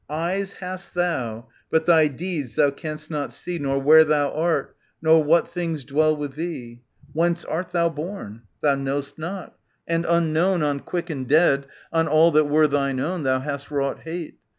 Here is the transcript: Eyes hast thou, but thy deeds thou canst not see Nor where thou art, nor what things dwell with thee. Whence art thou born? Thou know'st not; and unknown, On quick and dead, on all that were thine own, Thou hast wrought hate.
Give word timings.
Eyes 0.09 0.53
hast 0.53 0.95
thou, 0.95 1.47
but 1.69 1.85
thy 1.85 2.07
deeds 2.07 2.55
thou 2.55 2.71
canst 2.71 3.11
not 3.11 3.31
see 3.31 3.59
Nor 3.59 3.77
where 3.77 4.03
thou 4.03 4.31
art, 4.33 4.75
nor 4.99 5.23
what 5.23 5.47
things 5.47 5.83
dwell 5.83 6.15
with 6.17 6.33
thee. 6.33 6.81
Whence 7.13 7.45
art 7.45 7.69
thou 7.69 7.87
born? 7.89 8.41
Thou 8.61 8.73
know'st 8.73 9.19
not; 9.19 9.59
and 9.87 10.03
unknown, 10.09 10.63
On 10.63 10.79
quick 10.79 11.11
and 11.11 11.27
dead, 11.27 11.67
on 11.93 12.07
all 12.07 12.31
that 12.31 12.45
were 12.45 12.67
thine 12.67 12.99
own, 12.99 13.21
Thou 13.21 13.41
hast 13.41 13.69
wrought 13.69 13.99
hate. 13.99 14.39